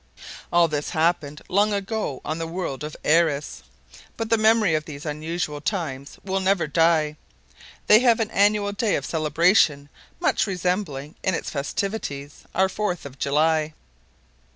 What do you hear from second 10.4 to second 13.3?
resembling, in its festivities, our Fourth of